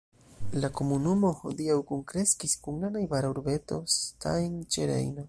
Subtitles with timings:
[0.61, 5.19] La komunumo hodiaŭ kunkreskis kun la najbara urbeto Stein ĉe Rejno.